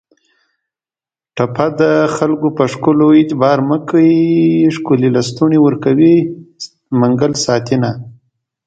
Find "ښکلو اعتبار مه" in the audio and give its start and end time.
2.73-3.77